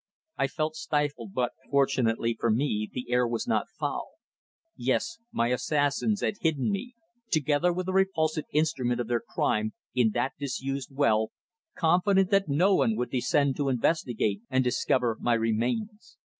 I 0.35 0.47
felt 0.47 0.75
stifled, 0.75 1.33
but, 1.35 1.51
fortunately 1.69 2.35
for 2.39 2.49
me, 2.49 2.89
the 2.91 3.05
air 3.11 3.27
was 3.27 3.47
not 3.47 3.69
foul. 3.69 4.13
Yes, 4.75 5.19
my 5.31 5.49
assassins 5.49 6.21
had 6.21 6.37
hidden 6.41 6.71
me, 6.71 6.95
together 7.29 7.71
with 7.71 7.85
the 7.85 7.93
repulsive 7.93 8.45
instrument 8.51 8.99
of 8.99 9.07
their 9.07 9.21
crime, 9.21 9.73
in 9.93 10.09
that 10.15 10.33
disused 10.39 10.89
well, 10.91 11.29
confident 11.75 12.31
that 12.31 12.49
no 12.49 12.73
one 12.73 12.95
would 12.95 13.11
descend 13.11 13.55
to 13.57 13.69
investigate 13.69 14.41
and 14.49 14.63
discover 14.63 15.17
my 15.21 15.35
remains. 15.35 16.17